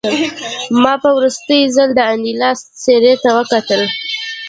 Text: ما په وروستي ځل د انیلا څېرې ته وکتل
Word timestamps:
ما 0.81 0.93
په 1.03 1.09
وروستي 1.17 1.59
ځل 1.75 1.89
د 1.95 1.99
انیلا 2.13 2.51
څېرې 2.81 3.13
ته 3.23 3.29
وکتل 3.37 3.81